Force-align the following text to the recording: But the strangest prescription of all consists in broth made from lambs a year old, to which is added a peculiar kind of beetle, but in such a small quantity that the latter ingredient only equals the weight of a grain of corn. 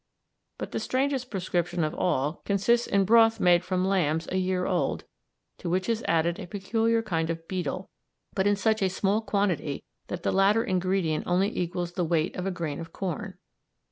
But 0.57 0.71
the 0.71 0.79
strangest 0.79 1.29
prescription 1.29 1.83
of 1.83 1.93
all 1.93 2.41
consists 2.43 2.87
in 2.87 3.05
broth 3.05 3.39
made 3.39 3.63
from 3.63 3.85
lambs 3.85 4.27
a 4.31 4.37
year 4.37 4.65
old, 4.65 5.03
to 5.59 5.69
which 5.69 5.87
is 5.87 6.03
added 6.07 6.39
a 6.39 6.47
peculiar 6.47 7.03
kind 7.03 7.29
of 7.29 7.47
beetle, 7.47 7.87
but 8.33 8.47
in 8.47 8.55
such 8.55 8.81
a 8.81 8.89
small 8.89 9.21
quantity 9.21 9.83
that 10.07 10.23
the 10.23 10.31
latter 10.31 10.63
ingredient 10.63 11.27
only 11.27 11.55
equals 11.55 11.91
the 11.93 12.03
weight 12.03 12.35
of 12.35 12.47
a 12.47 12.51
grain 12.51 12.79
of 12.79 12.91
corn. 12.91 13.37